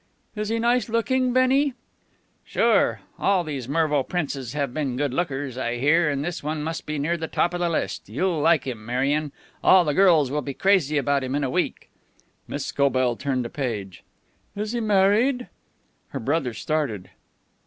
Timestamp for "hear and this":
5.77-6.41